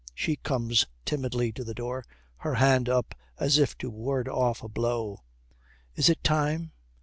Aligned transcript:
She 0.15 0.35
comes 0.37 0.87
timidly 1.05 1.51
to 1.51 1.63
the 1.63 1.75
door, 1.75 2.07
her 2.37 2.55
hand 2.55 2.89
up 2.89 3.13
as 3.37 3.59
if 3.59 3.77
to 3.77 3.91
ward 3.91 4.27
off 4.27 4.63
a 4.63 4.67
blow. 4.67 5.19
'Is 5.93 6.09
it 6.09 6.23
time?' 6.23 6.71